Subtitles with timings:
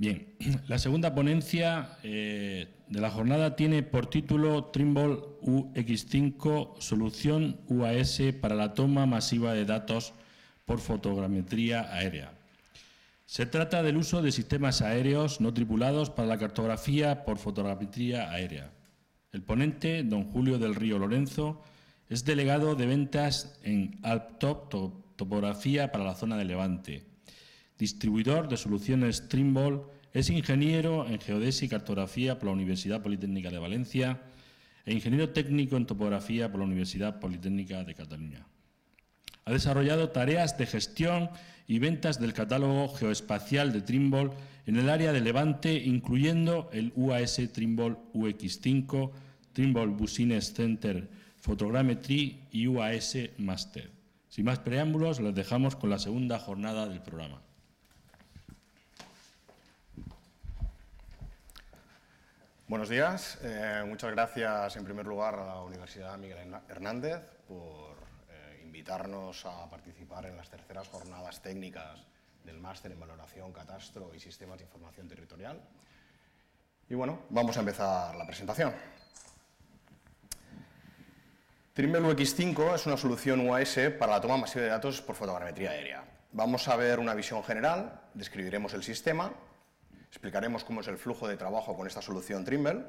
[0.00, 0.34] Bien,
[0.66, 8.54] la segunda ponencia eh, de la jornada tiene por título Trimble UX5, solución UAS para
[8.54, 10.14] la toma masiva de datos
[10.64, 12.32] por fotogrametría aérea.
[13.26, 18.72] Se trata del uso de sistemas aéreos no tripulados para la cartografía por fotogrametría aérea.
[19.32, 21.62] El ponente, don Julio del Río Lorenzo,
[22.08, 24.72] es delegado de ventas en Alptop
[25.16, 27.09] Topografía para la zona de Levante,
[27.80, 29.80] distribuidor de soluciones Trimble,
[30.12, 34.20] es ingeniero en geodesia y cartografía por la Universidad Politécnica de Valencia
[34.84, 38.46] e ingeniero técnico en topografía por la Universidad Politécnica de Cataluña.
[39.46, 41.30] Ha desarrollado tareas de gestión
[41.66, 44.30] y ventas del catálogo geoespacial de Trimble
[44.66, 49.10] en el área de Levante, incluyendo el UAS Trimble UX5,
[49.54, 51.08] Trimble Business Center
[51.40, 53.90] Photogrammetry y UAS Master.
[54.28, 57.40] Sin más preámbulos, les dejamos con la segunda jornada del programa.
[62.70, 63.36] Buenos días.
[63.42, 67.96] Eh, muchas gracias, en primer lugar, a la Universidad Miguel Hernández por
[68.30, 71.98] eh, invitarnos a participar en las terceras jornadas técnicas
[72.44, 75.60] del máster en valoración, catastro y sistemas de información territorial.
[76.88, 78.72] Y bueno, vamos a empezar la presentación.
[81.72, 86.04] Trimble UX5 es una solución UAS para la toma masiva de datos por fotogrametría aérea.
[86.30, 89.32] Vamos a ver una visión general, describiremos el sistema,
[90.10, 92.84] Explicaremos cómo es el flujo de trabajo con esta solución Trimble,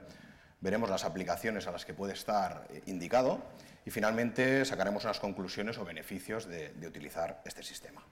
[0.59, 3.43] veremos las aplicaciones a las que puede estar eh, indicado
[3.85, 8.03] y finalmente sacaremos unas conclusiones o beneficios de, utilizar este sistema.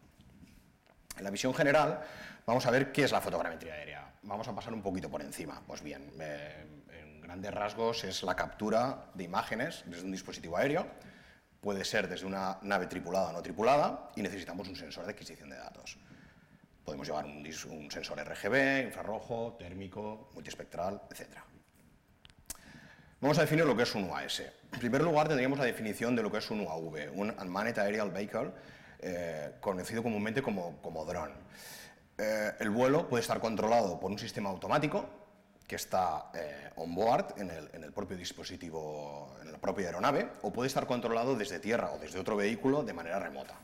[1.18, 2.02] En la visión general
[2.46, 4.14] vamos a ver qué es la fotogrametría aérea.
[4.24, 5.62] Vamos a pasar un poquito por encima.
[5.66, 10.86] Pues bien, eh, en grandes rasgos es la captura de imágenes desde un dispositivo aéreo,
[11.62, 15.50] puede ser desde una nave tripulada o no tripulada y necesitamos un sensor de adquisición
[15.50, 15.98] de datos.
[16.90, 21.38] Podemos llevar un, sensor RGB, infrarrojo, térmico, multiespectral, etc.
[23.22, 24.40] Vamos a definir lo que es un UAS.
[24.74, 28.10] En primer lugar, tendríamos la definición de lo que es un UAV, un Unmanned Aerial
[28.10, 28.52] Vehicle,
[29.02, 31.32] eh, conocido comúnmente como, como dron.
[32.18, 35.08] Eh, el vuelo puede estar controlado por un sistema automático
[35.68, 40.28] que está eh, on board en el, en el, propio dispositivo, en la propia aeronave,
[40.42, 43.60] o puede estar controlado desde tierra o desde otro vehículo de manera remota.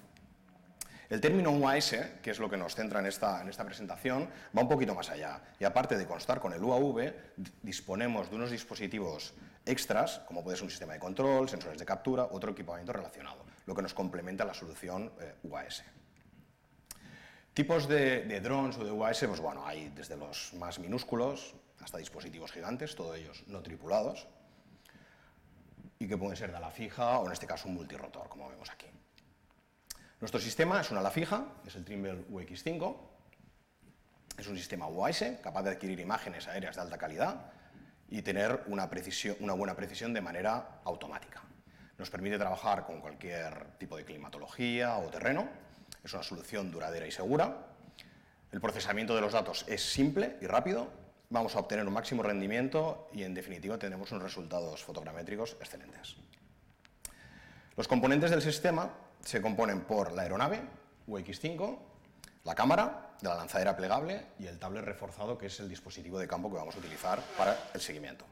[1.10, 4.28] El término UAS, que es lo que nos centra en esta, en esta presentación,
[4.58, 5.40] va un poquito más allá.
[5.60, 7.14] Y aparte de constar con el UAV,
[7.62, 9.34] disponemos de unos dispositivos
[9.66, 13.76] extras, como puede ser un sistema de control, sensores de captura, otro equipamiento relacionado, lo
[13.76, 15.84] que nos complementa la solución eh, UAS.
[17.54, 22.52] Tipos de, drones o de UAS, pues bueno, hay desde los más minúsculos hasta dispositivos
[22.52, 24.28] gigantes, todos ellos no tripulados,
[26.00, 28.70] y que pueden ser de ala fija o en este caso un multirotor, como vemos
[28.70, 28.88] aquí.
[30.26, 32.96] Nuestro sistema es una ala fija, es el Trimble UX5,
[34.40, 37.52] es un sistema UAS capaz de adquirir imágenes aéreas de alta calidad
[38.10, 38.88] y tener una,
[39.54, 41.44] buena precisión de manera automática.
[42.00, 45.48] Nos permite trabajar con cualquier tipo de climatología o terreno,
[46.04, 47.68] es una solución duradera y segura.
[48.52, 50.90] El procesamiento de los datos es simple y rápido,
[51.30, 56.16] vamos a obtener un máximo rendimiento y en definitiva tendremos unos resultados fotogramétricos excelentes.
[57.78, 60.62] Los componentes del sistema se componen por la aeronave,
[61.08, 61.78] UX5,
[62.44, 66.28] la cámara de la lanzadera plegable y el tablet reforzado, que es el dispositivo de
[66.28, 68.24] campo que vamos a utilizar para el seguimiento.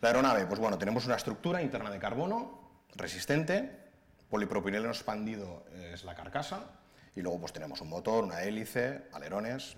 [0.00, 2.60] La aeronave, pues bueno, tenemos una estructura interna de carbono
[2.94, 3.90] resistente,
[4.30, 6.66] polipropileno expandido es la carcasa,
[7.14, 9.76] y luego pues tenemos un motor, una hélice, alerones,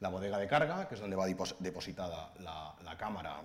[0.00, 1.26] la bodega de carga, que es donde va
[1.58, 3.42] depositada la, la cámara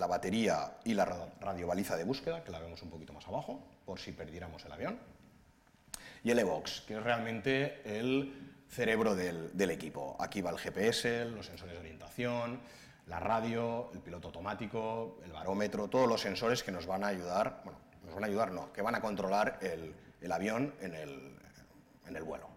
[0.00, 1.04] la batería y la
[1.40, 4.98] radiobaliza de búsqueda, que la vemos un poquito más abajo, por si perdiéramos el avión,
[6.24, 10.16] y el EVOX, que es realmente el cerebro del, equipo.
[10.18, 12.60] Aquí va el GPS, los sensores de orientación,
[13.06, 17.60] la radio, el piloto automático, el barómetro, todos los sensores que nos van a ayudar,
[17.64, 21.36] bueno, nos van a ayudar, no, que van a controlar el, avión en el,
[22.06, 22.48] en el vuelo.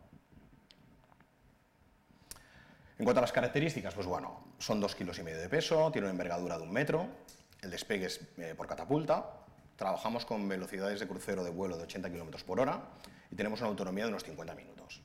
[3.04, 6.06] En cuanto a las características, pues bueno, son dos kilos y medio de peso, tiene
[6.06, 7.06] una envergadura de un metro,
[7.62, 9.30] el despegue es eh, por catapulta,
[9.76, 12.82] trabajamos con velocidades de crucero de vuelo de 80 km por hora
[13.30, 15.02] y tenemos una autonomía de unos 50 minutos.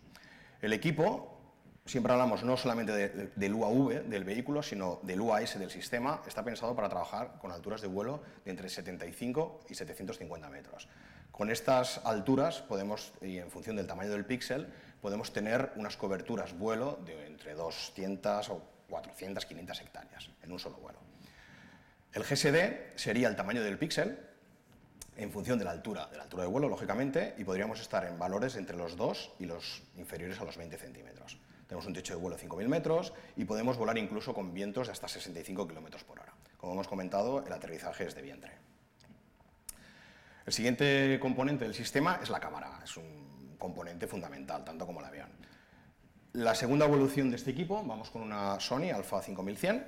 [0.63, 1.41] El equipo,
[1.87, 6.77] siempre hablamos no solamente del UAV del vehículo, sino del UAS del sistema, está pensado
[6.77, 10.89] para trabajar con alturas de vuelo de entre 75 y 750 metros.
[11.33, 16.57] Con estas alturas podemos, y en función del tamaño del píxel, podemos tener unas coberturas
[16.59, 20.99] vuelo de entre 200 o 400, 500 hectáreas en un solo vuelo.
[22.13, 24.19] El GSD sería el tamaño del píxel
[25.17, 28.19] en función de la altura, de la altura de vuelo, lógicamente, y podríamos estar en
[28.19, 31.39] valores entre los 2 y los inferiores a los 20 centímetros.
[31.67, 34.93] tenemos un techo de vuelo de 5.000 metros y podemos volar incluso con vientos de
[34.93, 36.33] hasta 65 km por hora.
[36.57, 38.53] Como hemos comentado, el aterrizaje es de vientre.
[40.47, 43.28] El siguiente componente del sistema es la cámara, es un
[43.59, 45.29] componente fundamental, tanto como el avión.
[46.33, 49.85] La segunda evolución de este equipo, vamos con una Sony Alpha 5100,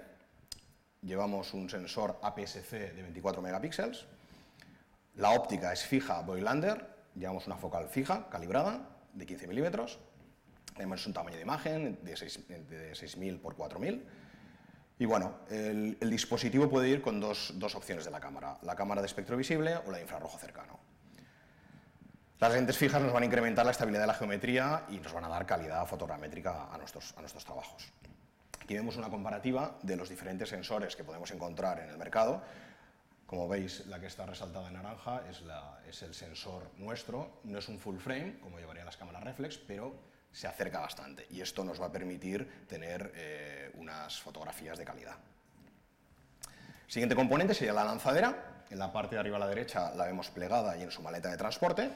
[1.02, 4.06] llevamos un sensor APS-C de 24 megapíxeles,
[5.16, 9.98] la óptica es fija Boylander, llevamos una focal fija, calibrada, de 15 milímetros,
[10.74, 14.02] tenemos un tamaño de imagen de 6.000 por 4.000,
[14.98, 19.00] y bueno, el, dispositivo puede ir con dos, dos opciones de la cámara, la cámara
[19.00, 20.78] de espectro visible o la de infrarrojo cercano.
[22.40, 25.24] Las lentes fijas nos van a incrementar la estabilidad de la geometría y nos van
[25.24, 27.92] a dar calidad fotogramétrica a nuestros, a nuestros trabajos.
[28.62, 32.42] Aquí vemos una comparativa de los diferentes sensores que podemos encontrar en el mercado.
[33.26, 37.40] Como veis, la que está resaltada en naranja es, la, es el sensor nuestro.
[37.44, 39.92] No es un full frame, como llevarían las cámaras reflex, pero
[40.32, 41.26] se acerca bastante.
[41.28, 45.16] Y esto nos va a permitir tener eh, unas fotografías de calidad.
[46.86, 48.64] Siguiente componente sería la lanzadera.
[48.70, 51.28] En la parte de arriba a la derecha la vemos plegada y en su maleta
[51.28, 51.90] de transporte.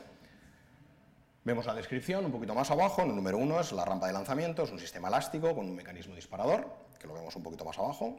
[1.44, 4.14] Vemos la descripción un poquito más abajo, en el número uno es la rampa de
[4.14, 6.66] lanzamiento, es un sistema elástico con un mecanismo disparador,
[6.98, 8.16] que lo vemos un poquito más abajo.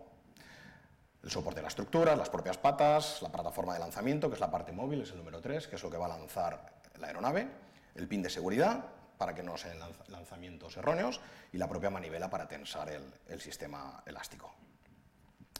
[1.23, 4.51] El soporte de la estructura, las propias patas, la plataforma de lanzamiento, que es la
[4.51, 7.47] parte móvil, es el número 3, que es lo que va a lanzar la aeronave,
[7.95, 8.85] el pin de seguridad,
[9.17, 9.79] para que no sean
[10.09, 11.19] lanzamientos erróneos,
[11.51, 14.53] y la propia manivela para tensar el, el sistema elástico.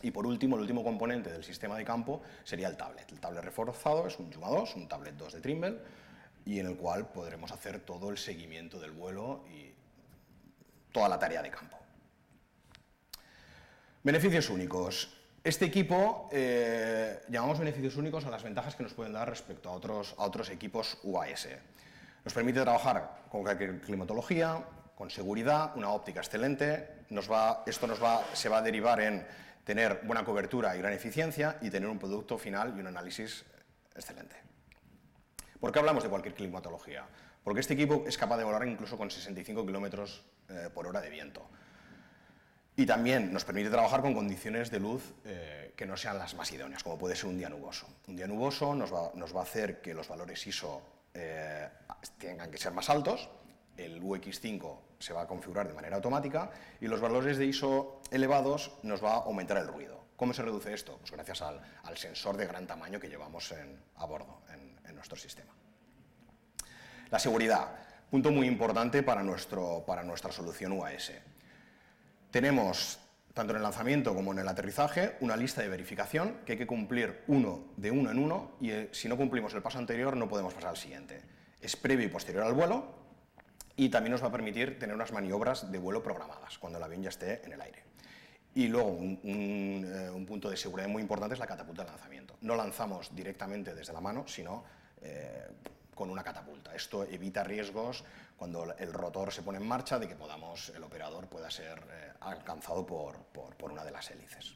[0.03, 3.11] Y por último, el último componente del sistema de campo sería el tablet.
[3.11, 5.79] El tablet reforzado es un Juma 2, un tablet 2 de Trimble,
[6.45, 9.73] y en el cual podremos hacer todo el seguimiento del vuelo y
[10.91, 11.77] toda la tarea de campo.
[14.03, 15.11] Beneficios únicos.
[15.43, 19.73] Este equipo eh, llamamos beneficios únicos a las ventajas que nos pueden dar respecto a
[19.73, 21.47] otros, a otros equipos UAS.
[22.23, 23.43] Nos permite trabajar con
[23.79, 24.63] climatología,
[24.95, 27.05] con seguridad, una óptica excelente.
[27.65, 29.25] Esto nos va, se va a derivar en
[29.63, 33.43] tener buena cobertura y gran eficiencia y tener un producto final y un análisis
[33.95, 34.35] excelente.
[35.59, 37.05] ¿Por qué hablamos de cualquier climatología?
[37.43, 41.09] Porque este equipo es capaz de volar incluso con 65 kilómetros eh, por hora de
[41.09, 41.47] viento.
[42.77, 46.51] Y también nos permite trabajar con condiciones de luz eh, que no sean las más
[46.51, 47.87] idóneas, como puede ser un día nuboso.
[48.07, 50.81] Un día nuboso nos va, a hacer que los valores ISO
[51.13, 51.69] eh,
[52.17, 53.29] tengan que ser más altos,
[53.77, 56.51] el UX5 se va a configurar de manera automática
[56.81, 60.04] y los valores de ISO elevados nos va a aumentar el ruido.
[60.15, 60.97] ¿Cómo se reduce esto?
[60.99, 63.53] Pues gracias al, sensor de gran tamaño que llevamos
[63.97, 65.51] a bordo en, nuestro sistema.
[67.11, 67.69] La seguridad,
[68.09, 71.11] punto muy importante para, nuestro, para nuestra solución UAS.
[72.31, 72.97] Tenemos,
[73.33, 76.65] tanto en el lanzamiento como en el aterrizaje, una lista de verificación que hay que
[76.65, 80.29] cumplir uno de uno en uno y eh, si no cumplimos el paso anterior no
[80.29, 81.21] podemos pasar al siguiente.
[81.59, 82.95] Es previo y posterior al vuelo
[83.75, 87.03] y también nos va a permitir tener unas maniobras de vuelo programadas cuando el avión
[87.03, 87.83] ya esté en el aire.
[88.55, 92.37] Y luego, eh, un, punto de seguridad muy importante es la catapulta de lanzamiento.
[92.39, 94.63] No lanzamos directamente desde la mano, sino
[95.01, 95.45] eh,
[95.93, 96.73] con una catapulta.
[96.73, 98.05] Esto evita riesgos
[98.37, 102.13] cuando el rotor se pone en marcha de que podamos, el operador pueda ser eh,
[102.21, 104.55] alcanzado por, por, una de las hélices.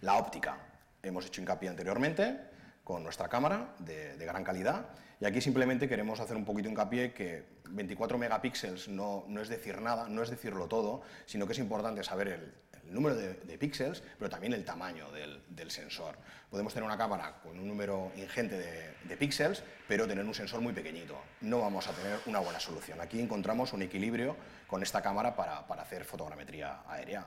[0.00, 0.56] La óptica.
[1.02, 2.48] Hemos hecho hincapié anteriormente
[2.82, 4.86] con nuestra cámara de, gran calidad
[5.20, 9.80] y aquí simplemente queremos hacer un poquito hincapié que 24 megapíxeles no, no, es decir
[9.80, 12.54] nada, no es decirlo todo, sino que es importante saber el,
[12.90, 16.16] número de, píxeles, pero también el tamaño del, sensor.
[16.50, 20.72] Podemos tener una cámara con un número ingente de, píxeles, pero tener un sensor muy
[20.72, 21.16] pequeñito.
[21.42, 23.00] No vamos a tener una buena solución.
[23.00, 27.26] Aquí encontramos un equilibrio con esta cámara para, hacer fotogrametría aérea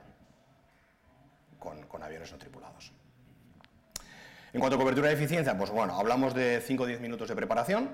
[1.58, 2.92] con, aviones no tripulados.
[4.52, 7.34] En cuanto a cobertura de eficiencia, pues bueno, hablamos de 5 o 10 minutos de
[7.34, 7.90] preparación,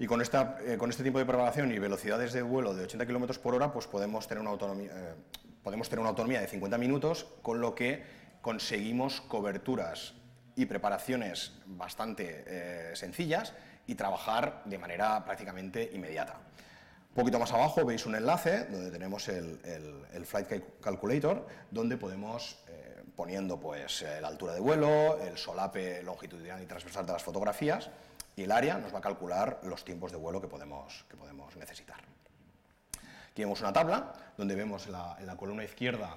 [0.00, 3.04] y con, esta, eh, con, este tiempo de preparación y velocidades de vuelo de 80
[3.04, 5.14] km por hora, pues podemos tener una autonomía, eh,
[5.62, 8.02] podemos tener una autonomía de 50 minutos, con lo que
[8.40, 10.14] conseguimos coberturas
[10.56, 13.54] y preparaciones bastante eh, sencillas
[13.86, 16.38] y trabajar de manera prácticamente inmediata.
[17.10, 19.58] Un poquito más abajo veis un enlace donde tenemos el,
[20.24, 26.62] Flight Calculator, donde podemos, eh, poniendo pues, eh, la altura de vuelo, el solape longitudinal
[26.62, 27.90] y transversal de las fotografías,
[28.36, 31.56] y el área nos va a calcular los tiempos de vuelo que podemos, que podemos
[31.56, 32.00] necesitar.
[33.36, 36.16] Vemos una tabla donde vemos en la columna izquierda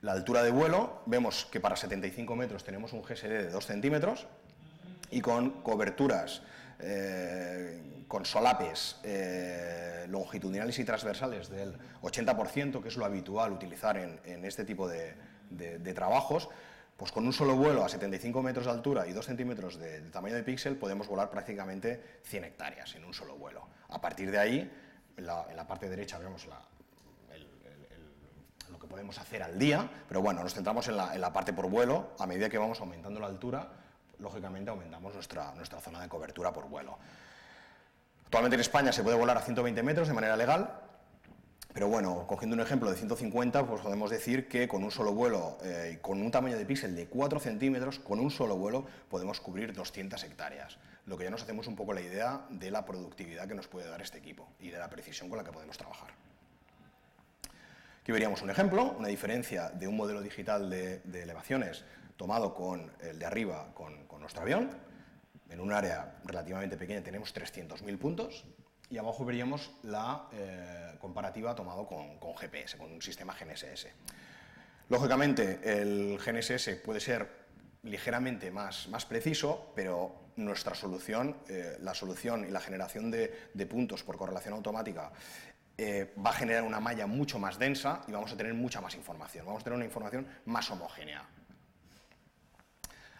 [0.00, 4.26] la altura de vuelo, vemos que para 75 metros tenemos un GSD de 2 centímetros
[5.10, 6.42] y con coberturas,
[6.78, 14.44] eh, con solapes eh, longitudinales y transversales del 80%, que es lo habitual utilizar en,
[14.44, 15.14] este tipo de,
[15.94, 16.48] trabajos,
[16.96, 20.10] pues con un solo vuelo a 75 metros de altura y 2 centímetros de, de
[20.10, 23.66] tamaño de píxel podemos volar prácticamente 100 hectáreas en un solo vuelo.
[23.88, 24.70] A partir de ahí,
[25.18, 26.46] en la, parte derecha vemos
[28.70, 32.10] lo que podemos hacer al día, pero bueno, nos centramos en la, parte por vuelo,
[32.18, 33.68] a medida que vamos aumentando la altura,
[34.18, 36.98] lógicamente aumentamos nuestra, zona de cobertura por vuelo.
[38.24, 40.82] Actualmente en España se puede volar a 120 metros de manera legal,
[41.72, 45.58] pero bueno, cogiendo un ejemplo de 150, pues podemos decir que con un solo vuelo,
[45.62, 49.72] eh, con un tamaño de píxel de 4 centímetros, con un solo vuelo podemos cubrir
[49.72, 53.54] 200 hectáreas, lo que ya nos hacemos un poco la idea de la productividad que
[53.54, 56.10] nos puede dar este equipo y de la precisión con la que podemos trabajar.
[58.02, 61.84] Aquí veríamos un ejemplo, una diferencia de un modelo digital de, elevaciones
[62.16, 64.70] tomado con el de arriba con, con nuestro avión,
[65.50, 68.44] en un área relativamente pequeña tenemos 300.000 puntos
[68.90, 73.88] y abajo veríamos la eh, comparativa tomado con, GPS, con un sistema GNSS.
[74.88, 77.28] Lógicamente, el GNSS puede ser
[77.82, 83.28] ligeramente más, más preciso, pero nuestra solución, eh, la solución y la generación de,
[83.68, 85.12] puntos por correlación automática
[85.76, 88.94] eh, va a generar una malla mucho más densa y vamos a tener mucha más
[88.94, 91.26] información, vamos a tener una información más homogénea.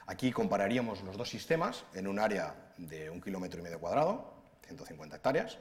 [0.07, 4.33] Aquí compararíamos los dos sistemas en un área de un kilómetro y medio cuadrado,
[4.67, 5.59] 150 hectáreas,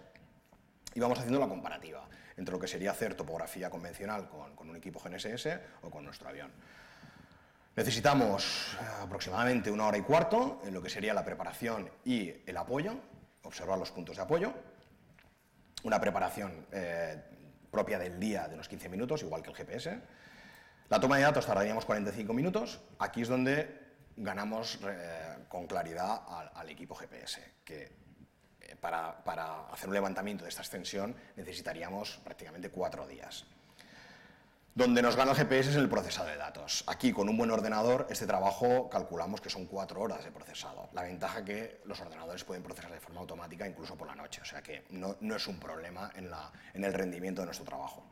[0.94, 5.00] y vamos haciendo la comparativa entre lo que sería hacer topografía convencional con, un equipo
[5.00, 6.52] GNSS o con nuestro avión.
[7.77, 12.57] Necesitamos eh, aproximadamente una hora y cuarto en lo que sería la preparación y el
[12.57, 12.96] apoyo,
[13.43, 14.51] observar los puntos de apoyo,
[15.84, 17.22] una preparación eh,
[17.69, 20.01] propia del día de unos 15 minutos, igual que el GPS.
[20.89, 23.69] La toma de datos tardaríamos 45 minutos, aquí es donde
[24.15, 26.24] ganamos eh, con claridad
[26.55, 27.91] al, equipo GPS, que
[28.81, 33.46] para, hacer un levantamiento de esta extensión necesitaríamos prácticamente cuatro días.
[34.77, 36.84] Donde nos gana el GPS es en el procesado de datos.
[36.86, 40.88] Aquí, con un buen ordenador, este trabajo calculamos que son cuatro horas de procesado.
[40.93, 44.46] La ventaja que los ordenadores pueden procesar de forma automática incluso por la noche, o
[44.46, 46.29] sea que no, es un problema en,
[46.84, 48.05] el rendimiento de nuestro trabajo.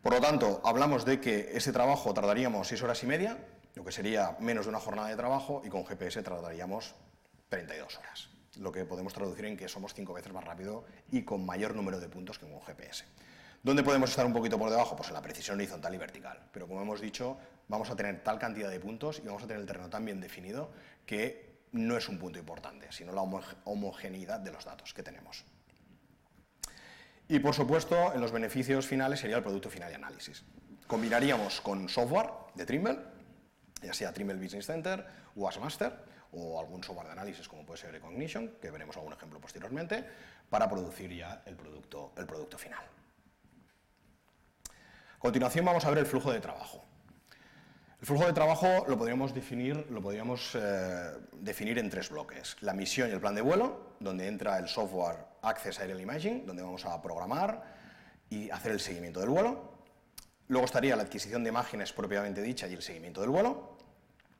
[0.00, 3.36] Por lo tanto, hablamos de que ese trabajo tardaríamos seis horas y media,
[3.74, 6.94] lo que sería menos de una jornada de trabajo, y con GPS tardaríamos
[7.50, 8.30] 32 horas,
[8.60, 12.00] lo que podemos traducir en que somos cinco veces más rápido y con mayor número
[12.00, 13.04] de puntos que con GPS.
[13.66, 14.94] ¿Dónde podemos estar un poquito por debajo?
[14.94, 16.38] Pues en la precisión horizontal y vertical.
[16.52, 19.60] Pero como hemos dicho, vamos a tener tal cantidad de puntos y vamos a tener
[19.60, 20.70] el terreno tan bien definido
[21.04, 23.22] que no es un punto importante, sino la
[23.64, 25.44] homogeneidad de los datos que tenemos.
[27.26, 30.44] Y por supuesto, en los beneficios finales sería el producto final y análisis.
[30.86, 33.00] Combinaríamos con software de Trimble,
[33.82, 35.04] ya sea Trimble Business Center,
[35.34, 35.92] Master
[36.30, 40.04] o algún software de análisis como puede ser Recognition, que veremos algún ejemplo posteriormente,
[40.48, 42.95] para producir ya el producto final.
[45.26, 46.84] Continuación vamos a ver el flujo de trabajo.
[48.00, 52.56] El flujo de trabajo lo podríamos definir, lo podríamos, eh, definir en tres bloques.
[52.60, 56.62] La misión y el plan de vuelo, donde entra el software Access Aerial Imaging, donde
[56.62, 57.60] vamos a programar
[58.30, 59.72] y hacer el seguimiento del vuelo.
[60.46, 63.78] Luego estaría la adquisición de imágenes propiamente dicha y el seguimiento del vuelo.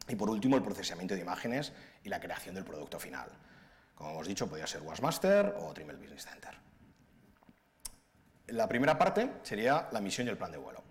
[0.06, 1.72] Y por último, el procesamiento de imágenes
[2.04, 3.28] y la creación del producto final.
[3.96, 6.65] Como hemos dicho, podría ser Wasmaster o Trimble Business Center.
[8.48, 10.82] La primera parte sería la misión y el plan de vuelo.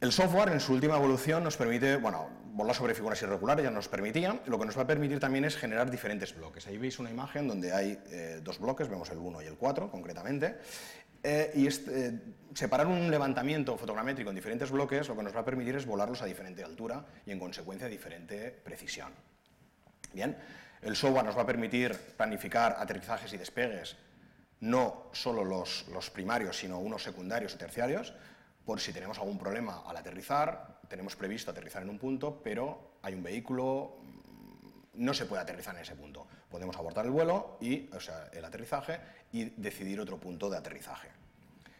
[0.00, 3.86] El software en su última evolución nos permite, bueno, volar sobre figuras irregulares ya nos
[3.86, 6.66] permitía, lo que nos va a permitir también es generar diferentes bloques.
[6.66, 9.92] Ahí veis una imagen donde hay eh, dos bloques, vemos el 1 y el 4
[9.92, 10.58] concretamente,
[11.22, 12.20] eh, y este,
[12.52, 16.20] separar un levantamiento fotogramétrico en diferentes bloques lo que nos va a permitir es volarlos
[16.20, 19.12] a diferente altura y en consecuencia a diferente precisión.
[20.12, 20.36] Bien,
[20.82, 23.96] el software nos va a permitir planificar aterrizajes y despegues,
[24.62, 28.14] no solo los, primarios, sino unos secundarios y terciarios,
[28.64, 33.14] por si tenemos algún problema al aterrizar, tenemos previsto aterrizar en un punto, pero hay
[33.14, 33.96] un vehículo,
[34.94, 36.28] no se puede aterrizar en ese punto.
[36.48, 39.00] Podemos abortar el vuelo y, o sea, el aterrizaje
[39.32, 41.08] y decidir otro punto de aterrizaje.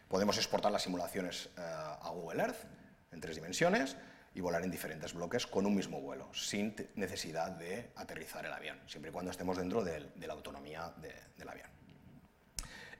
[0.08, 2.64] Podemos exportar las simulaciones eh, a Google Earth
[3.12, 3.96] en tres dimensiones
[4.34, 8.80] y volar en diferentes bloques con un mismo vuelo, sin necesidad de aterrizar el avión,
[8.86, 10.92] siempre y cuando estemos dentro de, la autonomía
[11.36, 11.81] del avión.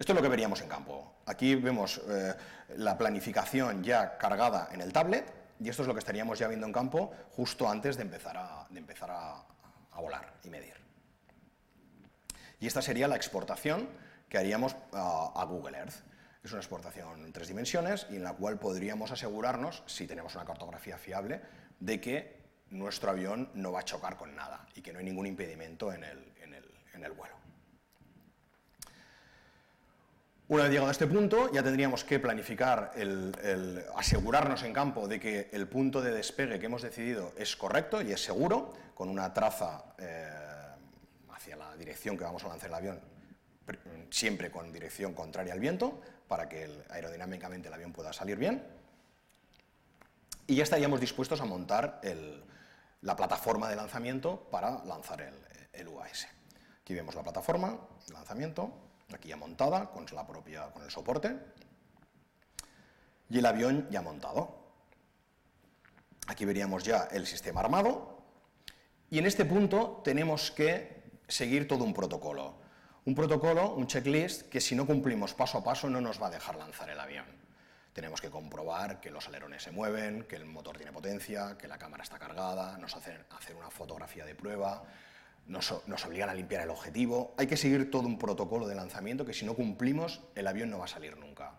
[0.02, 1.14] Esto es lo que veríamos en campo.
[1.26, 2.34] Aquí vemos eh,
[2.78, 6.66] la planificación ya cargada en el tablet y esto es lo que estaríamos ya viendo
[6.66, 10.74] en campo justo antes de empezar a, empezar a volar y medir.
[12.58, 13.88] Y esta sería la exportación
[14.28, 15.94] que haríamos a, Google Earth.
[16.42, 20.44] Es una exportación en tres dimensiones y en la cual podríamos asegurarnos, si tenemos una
[20.44, 21.42] cartografía fiable,
[21.78, 25.26] de que nuestro avión no va a chocar con nada y que no hay ningún
[25.26, 27.41] impedimento en el, vuelo.
[30.48, 35.18] Una vez llegado a este punto, ya tendríamos que planificar, el, asegurarnos en campo de
[35.18, 39.32] que el punto de despegue que hemos decidido es correcto y es seguro, con una
[39.32, 40.42] traza eh,
[41.82, 43.00] dirección que vamos a lanzar el avión,
[44.10, 48.62] siempre con dirección contraria al viento, para que aerodinámicamente el avión pueda salir bien.
[50.46, 52.00] y ya estaríamos dispuestos a montar
[53.00, 55.34] la plataforma de lanzamiento para lanzar el,
[55.72, 56.28] el, UAS.
[56.80, 57.78] Aquí vemos la plataforma
[58.12, 58.72] lanzamiento,
[59.14, 61.36] aquí ya montada con, la propia, con el soporte,
[63.28, 64.62] y el avión ya montado.
[66.26, 68.22] Aquí veríamos ya el sistema armado,
[69.10, 72.60] y en este punto tenemos que seguir todo un protocolo.
[73.04, 76.30] Un protocolo, un checklist, que si no cumplimos paso a paso no nos va a
[76.30, 77.26] dejar lanzar el avión.
[77.92, 81.78] Tenemos que comprobar que los alerones se mueven, que el motor tiene potencia, que la
[81.78, 84.82] cámara está cargada, nos hacen hacer una fotografía de prueba,
[85.46, 85.72] nos,
[86.06, 87.34] obligan a limpiar el objetivo.
[87.36, 90.78] Hay que seguir todo un protocolo de lanzamiento que si no cumplimos el avión no
[90.78, 91.54] va a salir nunca.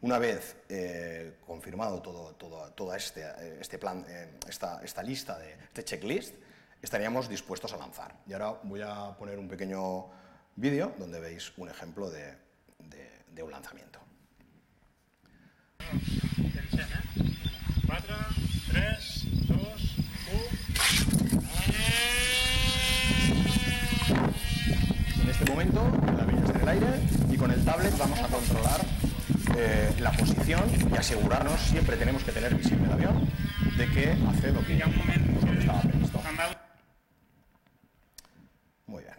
[0.00, 6.34] Una vez eh, confirmado todo, todo, este, eh, este, plan, eh, esta, lista este checklist,
[6.82, 8.16] estaríamos dispuestos a lanzar.
[8.26, 10.10] Y ahora voy a poner un pequeño
[10.56, 14.04] vídeo donde veis un ejemplo de un lanzamiento.
[17.86, 18.16] 4,
[18.72, 19.58] 3, 2,
[20.32, 20.54] 1...
[25.22, 26.86] En este momento la avión está en el aire
[27.30, 28.80] y con el tablet vamos a controlar
[29.56, 33.28] eh, la posición y asegurarnos, siempre tenemos que tener visible el avión,
[33.76, 36.20] de que hace lo que, estaba previsto.
[38.86, 39.14] Muy bien.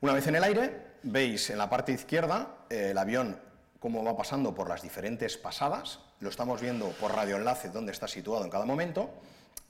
[0.00, 3.38] Una vez en el aire, veis en la parte izquierda eh, el avión
[3.78, 8.44] cómo va pasando por las diferentes pasadas, lo estamos viendo por radioenlace dónde está situado
[8.44, 9.10] en cada momento,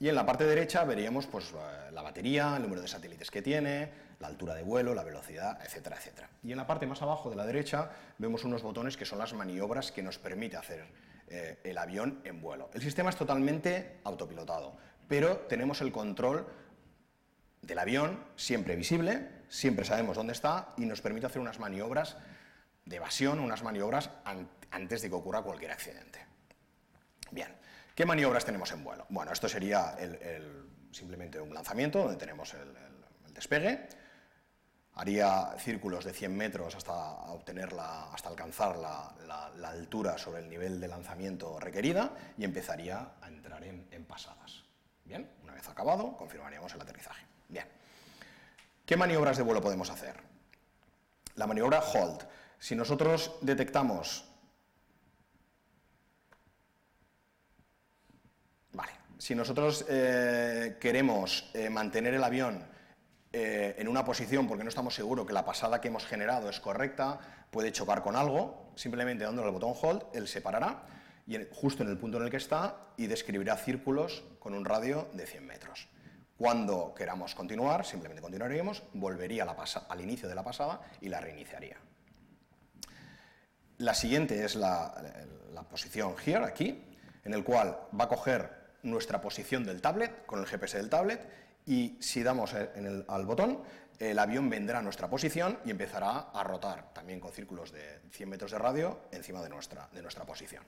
[0.01, 3.43] y en la parte derecha veríamos pues, eh, la batería, el número de satélites que
[3.43, 6.31] tiene, la altura de vuelo, la velocidad, etcétera, etcétera.
[6.43, 9.33] Y en la parte más abajo de la derecha vemos unos botones que son las
[9.33, 10.85] maniobras que nos permite hacer
[11.29, 12.71] eh, el avión en vuelo.
[12.75, 14.77] El sistema es totalmente autopilotado,
[15.09, 16.47] pero tenemos el control
[17.63, 22.17] del avión siempre visible, siempre sabemos dónde está y nos permite hacer unas maniobras
[22.85, 24.11] de evasión, unas maniobras
[24.71, 26.27] antes de que ocurra cualquier accidente.
[27.31, 27.55] Bien,
[27.95, 29.07] ¿qué maniobras tenemos en vuelo?
[29.09, 29.97] Bueno, esto sería
[30.91, 32.75] simplemente un lanzamiento donde tenemos el,
[33.33, 33.89] despegue,
[35.01, 36.93] haría círculos de 100 metros hasta,
[37.33, 37.71] obtener
[38.13, 39.15] hasta alcanzar la,
[39.65, 44.65] altura sobre el nivel de lanzamiento requerida y empezaría a entrar en, pasadas.
[45.05, 47.25] Bien, una vez acabado, confirmaríamos el aterrizaje.
[47.49, 47.67] Bien,
[48.85, 50.17] ¿qué maniobras de vuelo podemos hacer?
[51.37, 52.23] La maniobra hold
[52.59, 54.27] si nosotros detectamos...
[58.73, 62.80] Vale, si nosotros eh, queremos eh, mantener el avión
[63.33, 66.59] eh, en una posición porque no estamos seguros que la pasada que hemos generado es
[66.61, 70.83] correcta, puede chocar con algo, simplemente dándole al botón Hold, él se parará
[71.27, 75.09] y justo en el punto en el que está y describirá círculos con un radio
[75.13, 75.89] de 100 metros.
[76.37, 81.77] Cuando queramos continuar, simplemente continuaríamos, volvería al inicio de la pasada y la reiniciaría.
[83.77, 84.93] La siguiente es la,
[85.71, 86.83] posición here, aquí,
[87.25, 88.51] en el cual va a coger
[88.83, 91.29] nuestra posición del tablet, con el GPS del tablet,
[91.71, 93.63] y si damos al botón,
[93.97, 98.29] el avión vendrá a nuestra posición y empezará a rotar, también con círculos de 100
[98.29, 100.65] metros de radio, encima de nuestra, de nuestra posición.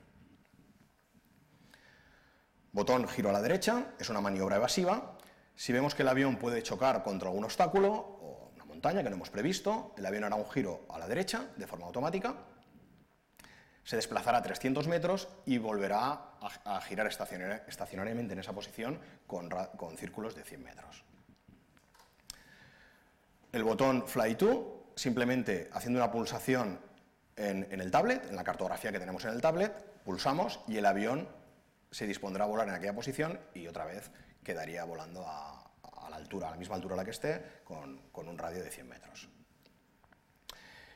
[2.71, 5.17] Botón giro a la derecha, es una maniobra evasiva.
[5.53, 9.17] Si vemos que el avión puede chocar contra algún obstáculo o una montaña que no
[9.17, 12.33] hemos previsto, el avión hará un giro a la derecha de forma automática
[13.83, 19.49] se desplazará 300 metros y volverá a, girar estacionariamente en esa posición con,
[19.97, 21.03] círculos de 100 metros.
[23.51, 26.79] El botón Fly to, simplemente haciendo una pulsación
[27.35, 31.27] en, el tablet, en la cartografía que tenemos en el tablet, pulsamos y el avión
[31.91, 34.11] se dispondrá a volar en aquella posición y otra vez
[34.43, 35.59] quedaría volando a,
[36.09, 38.69] la altura, a la misma altura a la que esté, con, con un radio de
[38.69, 39.29] 100 metros.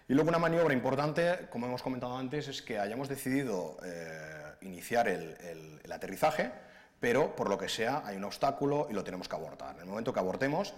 [0.09, 5.09] Y luego una maniobra importante, como hemos comentado antes, es que hayamos decidido eh, iniciar
[5.09, 6.51] el, aterrizaje,
[6.99, 9.75] pero por lo que sea hay un obstáculo y lo tenemos que abortar.
[9.75, 10.75] En el momento que abortemos,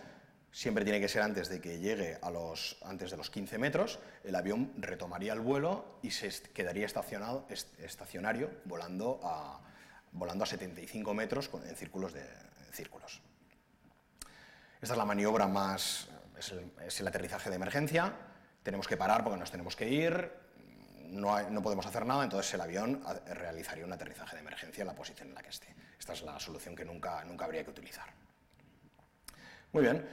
[0.52, 4.00] siempre tiene que ser antes de que llegue a los, antes de los 15 metros,
[4.24, 7.46] el avión retomaría el vuelo y se quedaría estacionado,
[7.80, 9.60] estacionario volando a,
[10.14, 12.24] volando a 75 metros en círculos de
[12.72, 13.22] círculos.
[14.82, 16.08] Esta es la maniobra más,
[16.86, 18.14] es el aterrizaje de emergencia
[18.64, 20.32] tenemos que parar porque nos tenemos que ir,
[21.12, 25.30] no, podemos hacer nada, entonces el avión realizaría un aterrizaje de emergencia en la posición
[25.30, 25.68] en la que esté.
[25.98, 28.08] Esta es la solución que nunca, nunca habría que utilizar.
[29.72, 30.06] Muy bien.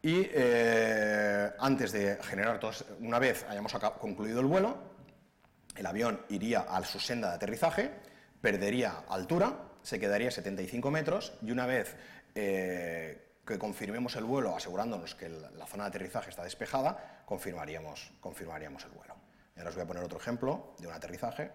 [0.00, 4.76] Y eh, antes de generar todo, una vez hayamos concluido el vuelo,
[5.76, 7.90] el avión iría a su senda de aterrizaje,
[8.40, 11.96] perdería altura, se quedaría a 75 metros y una vez
[12.34, 18.82] eh, que confirmemos el vuelo asegurándonos que la zona de aterrizaje está despejada, confirmaríamos, confirmaríamos
[18.84, 19.14] el vuelo.
[19.58, 21.50] Ahora os voy a poner otro ejemplo de un aterrizaje.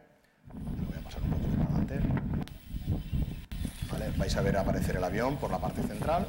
[0.54, 2.00] Lo voy a pasar un poco para adelante.
[4.18, 6.28] vais a ver aparecer el avión por la parte central.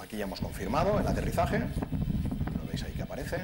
[0.00, 1.60] Aquí ya hemos confirmado el aterrizaje.
[1.60, 3.38] Lo veis ahí que aparece.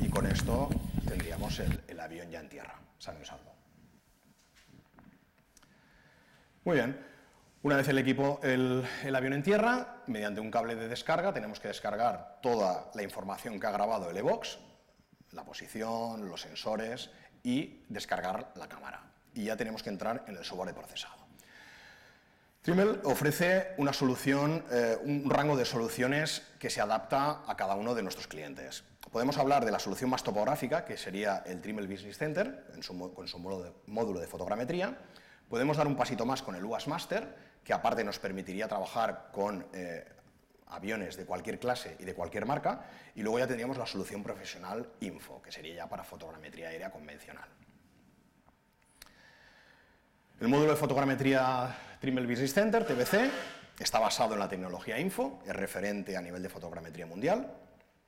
[0.00, 0.68] Y con esto
[1.06, 3.54] tendríamos el, avión ya en tierra, sano y salvo.
[6.64, 7.12] Muy bien.
[7.64, 11.68] Una vez el equipo, el, avión en tierra, mediante un cable de descarga tenemos que
[11.68, 14.58] descargar toda la información que ha grabado el eVox,
[15.30, 17.10] la posición, los sensores
[17.44, 19.04] y descargar la cámara.
[19.32, 21.22] Y ya tenemos que entrar en el software de procesado.
[22.62, 27.94] Trimble ofrece una solución, eh, un rango de soluciones que se adapta a cada uno
[27.94, 28.82] de nuestros clientes.
[29.12, 32.66] Podemos hablar de la solución más topográfica, que sería el Trimble Business Center,
[33.14, 34.98] con su módulo de, fotogrametría.
[35.48, 39.66] Podemos dar un pasito más con el UAS Master, que aparte nos permitiría trabajar con
[39.72, 40.04] eh,
[40.68, 44.88] aviones de cualquier clase y de cualquier marca, y luego ya tendríamos la solución profesional
[45.00, 47.48] Info, que sería ya para fotogrametría aérea convencional.
[50.40, 53.30] El módulo de fotogrametría Trimble Business Center, TBC,
[53.78, 57.54] está basado en la tecnología Info, es referente a nivel de fotogrametría mundial,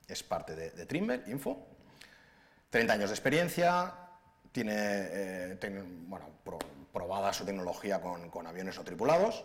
[0.09, 1.67] es parte de, Trimble, Info.
[2.71, 3.95] 30 años de experiencia,
[4.55, 5.59] tiene eh,
[6.93, 9.45] probada su tecnología con, aviones no tripulados,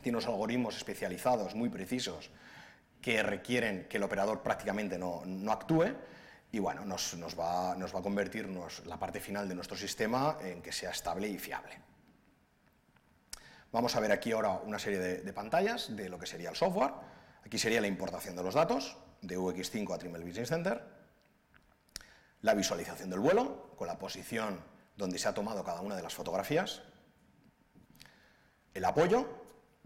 [0.00, 2.30] tiene unos algoritmos especializados muy precisos
[3.02, 5.94] que requieren que el operador prácticamente no, actúe
[6.52, 8.48] y bueno, nos, va, a convertir
[8.86, 11.78] la parte final de nuestro sistema en que sea estable y fiable.
[13.72, 16.56] Vamos a ver aquí ahora una serie de, de, pantallas de lo que sería el
[16.56, 16.92] software.
[17.44, 21.03] Aquí sería la importación de los datos de UX5 a Trimble Business Center,
[22.44, 24.60] la visualización del vuelo con la posición
[24.96, 26.82] donde se ha tomado cada una de las fotografías.
[28.74, 29.26] El apoyo,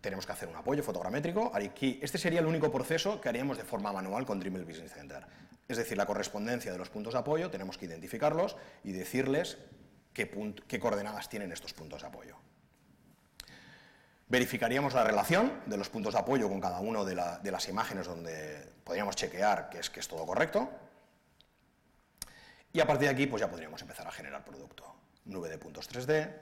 [0.01, 1.53] tenemos que hacer un apoyo fotogramétrico.
[1.55, 5.25] Este sería el único proceso que haríamos de forma manual con Trimble Business Center.
[5.69, 9.59] Es decir, la correspondencia de los puntos de apoyo, tenemos que identificarlos y decirles
[10.13, 10.29] qué,
[10.81, 12.37] coordenadas tienen estos puntos de apoyo.
[14.27, 18.09] Verificaríamos la relación de los puntos de apoyo con cada una de, de, las imágenes
[18.09, 20.88] donde podríamos chequear que es, que es todo correcto.
[22.79, 24.85] Y a partir de aquí pues ya podríamos empezar a generar producto
[25.25, 26.33] nube de puntos 3D,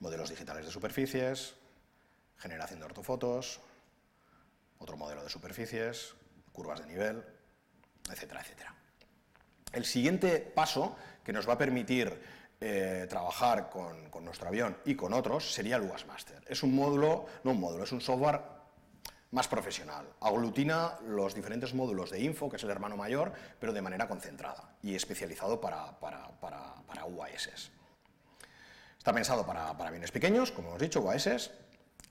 [0.00, 1.54] modelos digitales de superficies,
[2.38, 3.60] generación de ortofotos,
[4.80, 6.16] otro modelo de superficies,
[6.52, 7.24] curvas de nivel,
[8.10, 8.74] etcétera, etcétera.
[9.72, 12.20] El siguiente paso que nos va a permitir
[12.60, 16.42] eh, trabajar con, nuestro avión y con otros sería el UAS Master.
[16.48, 18.40] Es un módulo, no un módulo, es un software
[19.34, 20.06] más profesional.
[20.20, 24.76] Aglutina los diferentes módulos de Info, que es el hermano mayor, pero de manera concentrada
[24.80, 27.70] y especializado para, para, para, para UAS.
[28.96, 31.50] Está pensado para, aviones pequeños, como hemos dicho, UAS.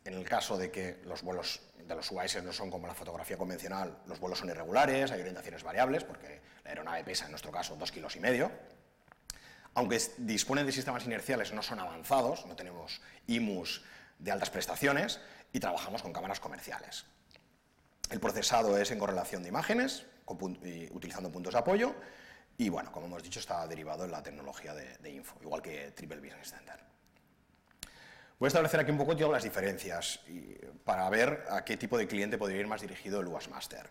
[0.06, 3.38] En el caso de que los vuelos de los UAS no son como la fotografía
[3.38, 7.78] convencional, los vuelos son irregulares, hay orientaciones variables, porque la aeronave pesa, en nuestro caso,
[7.78, 8.52] dos kilos y medio.
[9.76, 13.82] Aunque disponen de sistemas inerciales, no son avanzados, no tenemos IMUS
[14.20, 15.22] de altas prestaciones
[15.54, 17.06] y trabajamos con cámaras comerciales.
[18.10, 21.96] El procesado es en correlación de imágenes, utilizando puntos de apoyo,
[22.58, 26.18] y bueno, como hemos dicho, está derivado en la tecnología de, info, igual que Triple
[26.18, 26.80] Business Center.
[28.40, 30.20] Voy a establecer aquí un poco todas las diferencias
[30.84, 33.88] para ver a qué tipo de cliente podría ir más dirigido el UAS Master.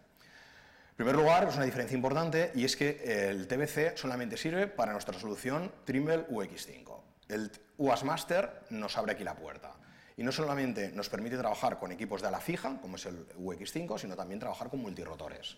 [0.90, 4.92] En primer lugar, es una diferencia importante y es que el TBC solamente sirve para
[4.92, 7.00] nuestra solución Trimble UX5.
[7.28, 9.74] El UAS Master nos abre aquí la puerta
[10.22, 13.98] y no solamente nos permite trabajar con equipos de ala fija, como es el UX5,
[13.98, 15.56] sino también trabajar con multirotores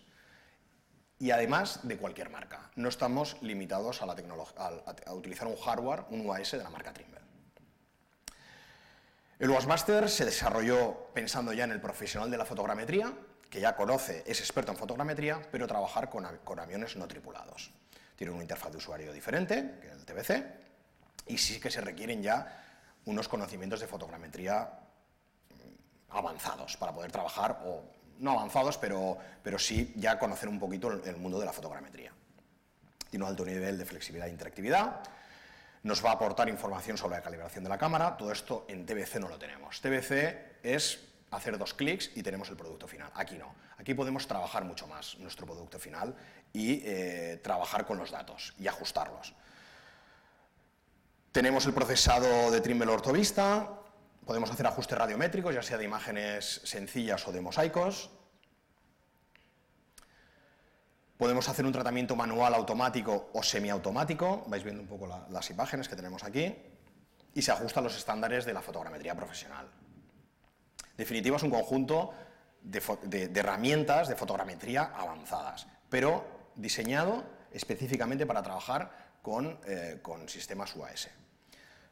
[1.18, 2.70] y además de cualquier marca.
[2.74, 7.20] No estamos limitados a, la a, utilizar un hardware, un UAS de la marca Trimble.
[9.38, 13.12] El Master se desarrolló pensando ya en el profesional de la fotogrametría,
[13.50, 17.70] que ya conoce, es experto en fotogrametría, pero trabajar con, con aviones no tripulados.
[18.16, 20.42] Tiene una interfaz de usuario diferente, que el TBC,
[21.26, 22.63] y sí que se requieren ya
[23.06, 24.68] unos conocimientos de fotogrametría
[25.50, 27.82] mm, avanzados para poder trabajar o
[28.18, 32.12] no avanzados, pero, pero sí ya conocer un poquito el, mundo de la fotogrametría.
[33.10, 35.00] Tiene un alto nivel de flexibilidad e interactividad,
[35.82, 39.16] nos va a aportar información sobre la calibración de la cámara, todo esto en TBC
[39.16, 39.80] no lo tenemos.
[39.80, 43.10] TBC es hacer dos clics y tenemos el producto final.
[43.14, 43.54] Aquí no.
[43.76, 46.14] Aquí podemos trabajar mucho más nuestro producto final
[46.52, 49.34] y eh, trabajar con los datos y ajustarlos.
[51.34, 53.68] Tenemos el procesado de Trimble Ortovista,
[54.24, 58.08] Podemos hacer ajustes radiométricos, ya sea de imágenes sencillas o de mosaicos.
[61.18, 65.96] Podemos hacer un tratamiento manual automático o semiautomático, vais viendo un poco las imágenes que
[65.96, 66.54] tenemos aquí,
[67.34, 69.66] y se ajusta a los estándares de la fotogrametría profesional.
[70.92, 72.14] En definitiva, es un conjunto
[72.62, 81.10] de, herramientas de fotogrametría avanzadas, pero diseñado específicamente para trabajar con, eh, con sistemas UAS.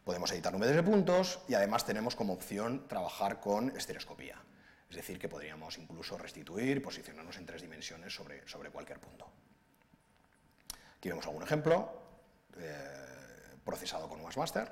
[0.05, 4.37] Podemos editar nubes de puntos y además tenemos como opción trabajar con estereoscopía.
[4.91, 9.27] Es decir, que podríamos incluso restituir posicionarnos en tres dimensiones sobre, sobre cualquier punto.
[10.97, 11.93] Aquí vemos algún ejemplo,
[12.59, 14.71] eh, procesado con UASmaster,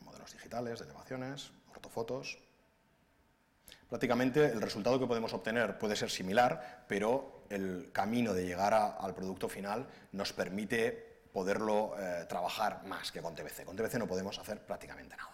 [0.00, 2.38] modelos digitales, elevaciones, ortofotos.
[3.88, 9.14] Prácticamente el resultado que podemos obtener puede ser similar, pero el camino de llegar al
[9.14, 11.03] producto final nos permite
[11.34, 13.64] poderlo eh, trabajar más que con TBC.
[13.64, 15.32] Con TBC no podemos hacer prácticamente nada.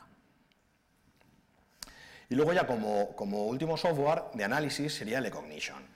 [2.30, 5.86] Y luego ya como, último software de análisis sería el Ecognition.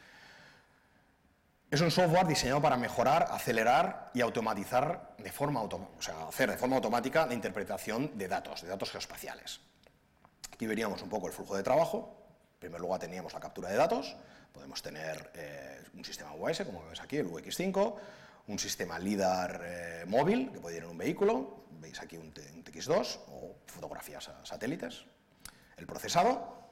[1.71, 6.59] Es un software diseñado para mejorar, acelerar y automatizar de forma, o sea, hacer de
[6.59, 9.61] forma automática la interpretación de datos, de datos geoespaciales.
[10.53, 12.15] Aquí veríamos un poco el flujo de trabajo.
[12.55, 14.15] En primer lugar teníamos la captura de datos.
[14.53, 17.95] Podemos tener eh, un sistema UAS, como ves aquí, el UX5,
[18.49, 22.65] un sistema LIDAR eh, móvil, que puede ir en un vehículo, veis aquí un, un
[22.65, 25.05] TX2, o fotografías a satélites,
[25.77, 26.71] el procesado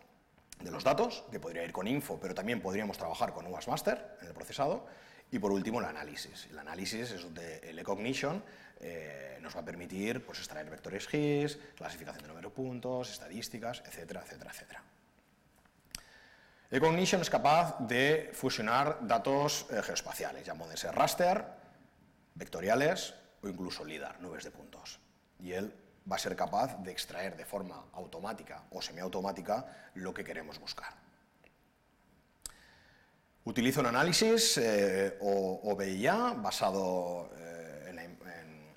[0.61, 4.19] de los datos, que podría ir con info, pero también podríamos trabajar con UAS Master
[4.21, 4.87] en el procesado,
[5.31, 6.47] y por último el análisis.
[6.51, 8.45] El análisis es donde el Ecognition
[8.81, 13.83] eh, nos va a permitir pues, extraer vectores GIS, clasificación de número de puntos, estadísticas,
[13.87, 14.83] etcétera, etcétera, etcétera.
[16.71, 21.62] Ecognition es capaz de fusionar datos eh, geoespaciales, ya pueden ser raster,
[22.35, 25.01] vectoriales o incluso LIDAR, nubes de puntos.
[25.39, 25.75] Y él
[26.11, 30.95] va a ser capaz de extraer de forma automática o semiautomática lo que queremos buscar.
[33.45, 38.03] Utilizo un análisis eh, o, BIA basado, eh, en la,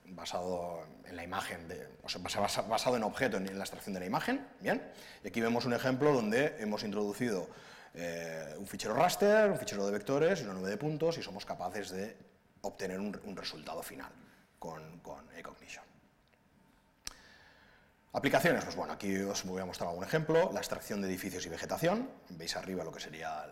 [0.08, 1.68] basado en la imagen,
[2.04, 2.22] o sea,
[2.68, 4.48] basado en objeto, en, la extracción de la imagen.
[4.60, 4.82] Bien,
[5.24, 7.48] y aquí vemos un ejemplo donde hemos introducido
[7.94, 11.46] eh, un fichero raster, un fichero de vectores y una nube de puntos y somos
[11.46, 12.18] capaces de
[12.66, 14.12] obtener un, resultado final
[14.60, 15.84] con, con Ecognition.
[18.14, 21.50] Aplicaciones, pues bueno, aquí os voy a mostrar algún ejemplo, la extracción de edificios y
[21.50, 23.52] vegetación, veis arriba lo que serían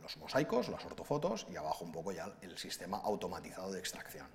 [0.00, 4.26] los mosaicos, las ortofotos, y abajo un poco ya el sistema automatizado de extracción.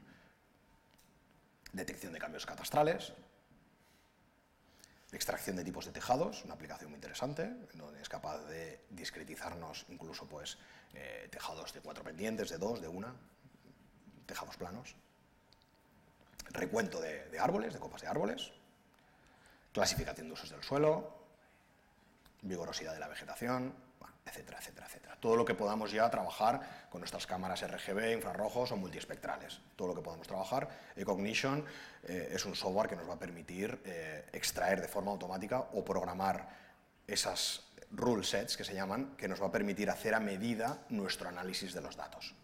[1.72, 3.14] Detección de cambios catastrales,
[5.12, 10.28] extracción de tipos de tejados, una aplicación muy interesante, donde es capaz de discretizarnos incluso
[10.28, 10.58] pues,
[10.94, 13.14] eh, tejados de cuatro pendientes, de dos, de una,
[14.28, 14.96] tejados planos.
[16.52, 18.52] Recuento de árboles, de copas de árboles,
[19.74, 21.18] clasificación de usos del suelo,
[22.42, 23.74] vigorosidad de la vegetación,
[24.26, 25.18] etcétera, etcétera, etcétera.
[25.20, 29.60] Todo lo que podamos ya trabajar con nuestras cámaras RGB, infrarrojos o multiespectrales.
[29.76, 30.68] Todo lo que podamos trabajar.
[30.96, 31.66] Ecognition
[32.04, 35.84] eh, es un software que nos va a permitir eh, extraer de forma automática o
[35.84, 36.48] programar
[37.08, 41.30] esas rule sets que se llaman, que nos va a permitir hacer a medida nuestro
[41.30, 42.36] análisis de los datos.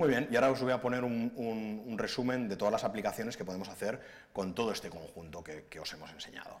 [0.00, 3.44] Muy bien, y ahora os voy a poner un, resumen de todas las aplicaciones que
[3.44, 4.00] podemos hacer
[4.32, 6.58] con todo este conjunto que, os hemos enseñado.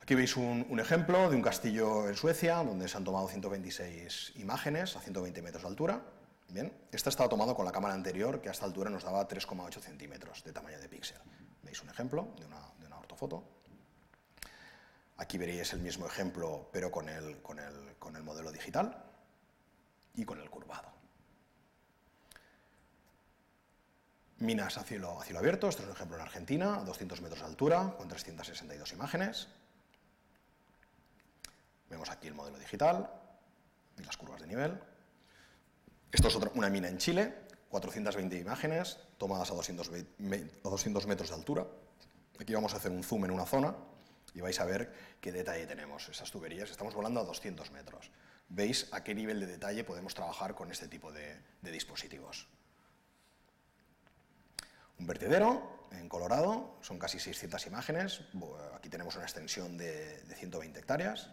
[0.00, 4.96] Aquí veis un, ejemplo de un castillo en Suecia, donde se han tomado 126 imágenes
[4.96, 6.00] a 120 metros de altura.
[6.48, 9.80] Bien, esta estaba tomado con la cámara anterior, que a esta altura nos daba 3,8
[9.80, 11.18] centímetros de tamaño de píxel.
[11.62, 13.44] Veis un ejemplo de una, ortofoto.
[15.18, 19.04] Aquí veréis el mismo ejemplo, pero con el modelo digital
[20.14, 20.97] y con el curvado.
[24.40, 27.94] Minas a cielo, abierto, esto es un ejemplo en Argentina, a 200 metros de altura,
[27.98, 29.48] con 362 imágenes.
[31.90, 33.10] Vemos aquí el modelo digital
[33.98, 34.80] y las curvas de nivel.
[36.12, 37.34] Esto es una mina en Chile,
[37.70, 41.66] 420 imágenes tomadas a 200, a 200 metros de altura.
[42.38, 43.74] Aquí vamos a hacer un zoom en una zona
[44.34, 46.08] y vais a ver qué detalle tenemos.
[46.08, 48.12] Esas tuberías, estamos volando a 200 metros.
[48.48, 52.46] Veis a qué nivel de detalle podemos trabajar con este tipo de dispositivos.
[54.98, 58.20] Un vertedero en Colorado, son casi 600 imágenes,
[58.74, 61.30] aquí tenemos una extensión de, 120 hectáreas,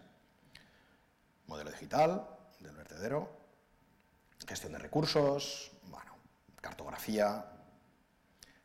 [1.48, 2.28] modelo digital
[2.60, 3.30] del vertedero,
[4.48, 6.16] gestión de recursos, bueno,
[6.62, 7.46] cartografía,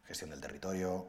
[0.05, 1.09] gestión del territorio,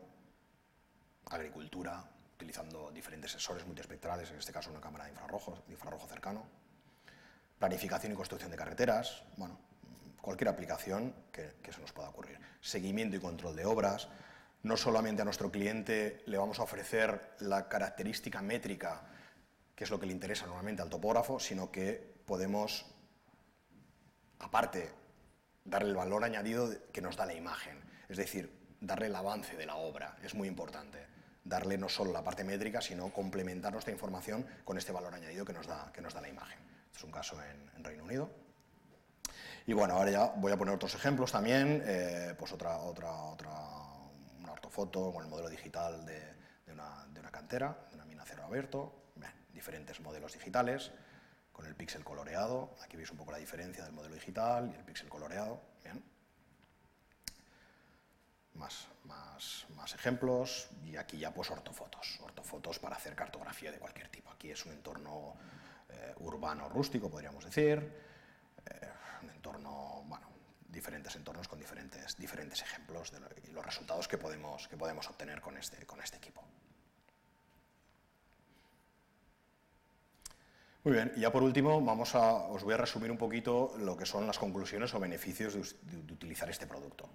[1.29, 2.03] agricultura,
[2.35, 6.45] utilizando diferentes sensores multiespectrales, en este caso una cámara de infrarrojo, de infrarrojo cercano,
[7.59, 9.59] planificación y construcción de carreteras, bueno,
[10.21, 12.39] cualquier aplicación que, se nos pueda ocurrir.
[12.61, 14.07] Seguimiento y control de obras.
[14.63, 19.07] No solamente a nuestro cliente le vamos a ofrecer la característica métrica,
[19.75, 22.85] que es lo que le interesa normalmente al topógrafo, sino que podemos,
[24.39, 24.91] aparte,
[25.65, 27.81] darle el valor añadido que nos da la imagen.
[28.07, 30.17] Es decir, darle el avance de la obra.
[30.21, 31.07] Es muy importante.
[31.43, 35.53] Darle no solo la parte métrica, sino complementar nuestra información con este valor añadido que
[35.53, 36.59] nos da, que nos da la imagen.
[36.85, 38.50] Este es un caso en Reino Unido.
[39.67, 43.51] Y bueno, ahora ya voy a poner otros ejemplos también, eh, pues otra, otra, otra,
[44.39, 48.43] una ortofoto con el modelo digital de, una, de una, cantera, de una mina cero
[48.45, 49.01] abierto,
[49.53, 50.91] diferentes modelos digitales,
[51.51, 54.83] con el píxel coloreado, aquí veis un poco la diferencia del modelo digital y el
[54.83, 56.03] píxel coloreado, bien.
[58.55, 64.09] Más, más, más, ejemplos y aquí ya pues ortofotos, ortofotos para hacer cartografía de cualquier
[64.09, 64.31] tipo.
[64.31, 65.35] Aquí es un entorno
[65.89, 68.10] eh, urbano rústico, podríamos decir,
[69.23, 70.27] un entorno, bueno,
[70.69, 73.11] diferentes entornos con diferentes, diferentes ejemplos
[73.47, 76.43] y los resultados que podemos, que podemos obtener con este, con este equipo.
[80.83, 83.95] Muy bien, y ya por último vamos a, os voy a resumir un poquito lo
[83.95, 87.07] que son las conclusiones o beneficios de, utilizar este producto.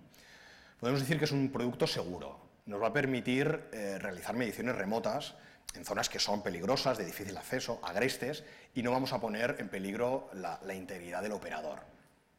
[0.78, 5.34] Podemos decir que es un producto seguro, nos va a permitir eh, realizar mediciones remotas
[5.74, 9.68] en zonas que son peligrosas, de difícil acceso, agrestes, y no vamos a poner en
[9.68, 11.80] peligro la, integridad del operador.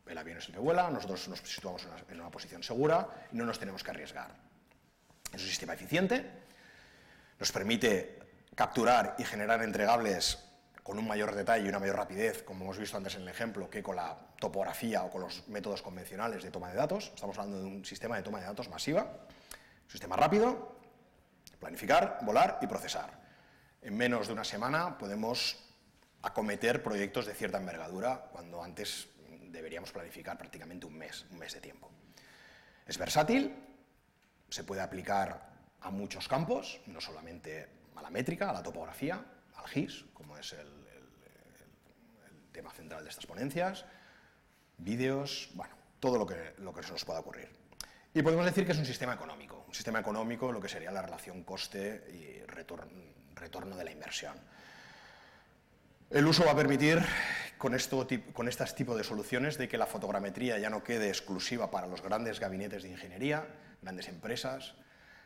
[0.10, 3.46] El avión que vuela, nosotros nos situamos en una, en una posición segura y no
[3.46, 4.32] nos tenemos que arriesgar.
[5.34, 6.32] Es un sistema eficiente,
[7.40, 8.20] nos permite
[8.56, 10.48] capturar y generar entregables
[10.88, 13.70] con un mayor detalle y una mayor rapidez, como hemos visto antes en el ejemplo,
[13.70, 17.12] que con la topografía o con los métodos convencionales de toma de datos.
[17.14, 20.80] Estamos hablando de un sistema de toma de datos masiva, un sistema rápido,
[21.60, 23.20] planificar, volar y procesar.
[23.82, 25.58] En menos de una semana podemos
[26.22, 29.10] acometer proyectos de cierta envergadura, cuando antes
[29.48, 31.92] deberíamos planificar prácticamente un mes, un mes de tiempo.
[32.86, 33.54] Es versátil,
[34.50, 35.50] se puede aplicar
[35.82, 39.24] a muchos campos, no solamente a la métrica, a la topografía,
[39.56, 40.88] al GIS, como es el,
[42.52, 43.86] tema central de estas ponencias,
[44.80, 47.48] vídeos, bueno, todo lo que, lo que se nos pueda ocurrir.
[48.16, 51.04] Y podemos decir que es un sistema económico, un sistema económico lo que sería la
[51.04, 54.36] relación coste y retorno, de la inversión.
[56.10, 57.00] El uso va a permitir,
[57.58, 61.88] con, esto, con tipo de soluciones, de que la fotogrametría ya no quede exclusiva para
[61.88, 63.48] los grandes gabinetes de ingeniería,
[63.82, 64.76] grandes empresas,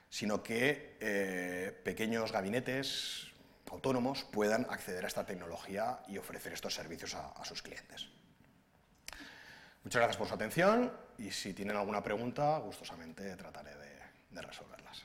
[0.10, 3.28] sino que eh, pequeños gabinetes,
[3.72, 8.10] autónomos puedan acceder a esta tecnología y ofrecer estos servicios a, sus clientes.
[9.84, 13.72] Muchas gracias por su atención y si tienen alguna pregunta, gustosamente trataré
[14.30, 15.04] de resolverlas.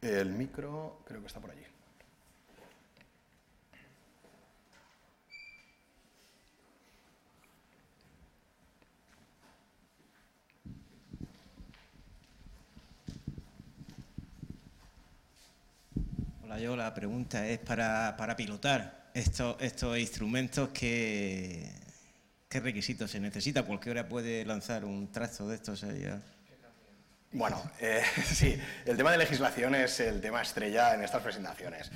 [0.00, 1.66] El micro creo que está por allí.
[16.58, 21.70] Yo la pregunta es para, pilotar estos, estos instrumentos, ¿qué,
[22.48, 23.62] ¿qué requisitos se necesita?
[23.62, 26.20] Hora puede lanzar un trazo de estos allá.
[27.32, 31.90] Bueno, eh, sí, el tema de legislación es el tema estrella en estas presentaciones.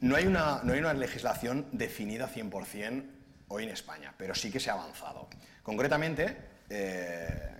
[0.00, 3.04] No hay una, no hay una legislación definida 100%
[3.48, 5.28] hoy en España, pero sí que se ha avanzado.
[5.62, 6.36] Concretamente,
[6.68, 7.50] eh,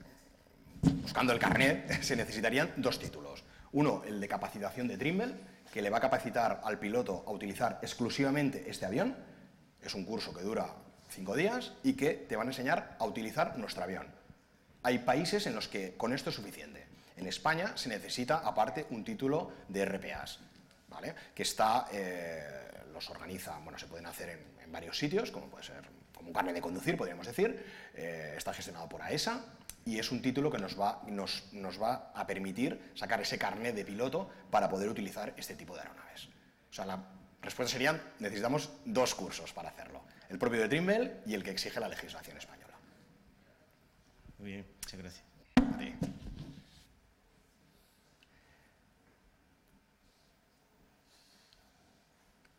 [0.83, 3.45] buscando el carnet, se necesitarían dos títulos.
[3.73, 5.35] Uno, el de capacitación de Trimble,
[5.73, 9.17] que le va a capacitar al piloto a utilizar exclusivamente este avión.
[9.81, 10.75] Es un curso que dura
[11.09, 14.07] cinco días y que te van a enseñar a utilizar nuestro avión.
[14.83, 16.87] Hay países en los que con esto es suficiente.
[17.17, 20.41] En España se necesita aparte un título de RPAs,
[20.89, 21.15] ¿vale?
[21.35, 25.83] que está, eh, los organiza, bueno, se pueden hacer en, varios sitios, como puede ser
[26.13, 29.45] como un carnet de conducir, podríamos decir, eh, está gestionado por AESA,
[29.87, 33.75] y es un título que nos va, nos, nos va a permitir sacar ese carnet
[33.75, 36.29] de piloto para poder utilizar este tipo de aeronaves.
[36.71, 37.03] O sea, la
[37.41, 41.79] respuesta serían, necesitamos dos cursos para hacerlo, el propio de Trimble y el que exige
[41.79, 42.75] la legislación española.
[44.39, 45.25] Muy bien, muchas gracias.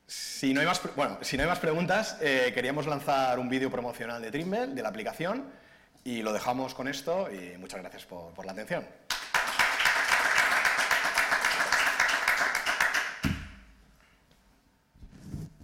[0.08, 3.72] Si no hay más, bueno, si no hay más preguntas, eh, queríamos lanzar un vídeo
[3.72, 5.52] promocional de Trimble, de la aplicación,
[6.08, 8.86] y lo dejamos con esto y muchas gracias por, la atención.